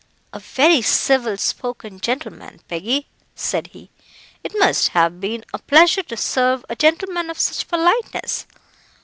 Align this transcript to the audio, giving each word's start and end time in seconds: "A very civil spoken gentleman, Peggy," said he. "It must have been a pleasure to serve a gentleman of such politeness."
"A 0.33 0.39
very 0.39 0.81
civil 0.81 1.37
spoken 1.37 1.99
gentleman, 1.99 2.61
Peggy," 2.67 3.05
said 3.35 3.67
he. 3.67 3.91
"It 4.43 4.51
must 4.57 4.89
have 4.97 5.21
been 5.21 5.45
a 5.53 5.59
pleasure 5.59 6.01
to 6.01 6.17
serve 6.17 6.65
a 6.67 6.75
gentleman 6.75 7.29
of 7.29 7.37
such 7.37 7.67
politeness." 7.67 8.47